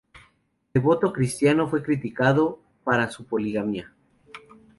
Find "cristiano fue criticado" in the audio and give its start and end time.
1.13-2.59